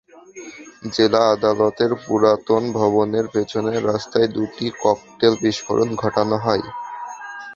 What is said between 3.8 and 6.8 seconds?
রাস্তায় দুটি ককটেল বিস্ফোরণ ঘটানো হয়।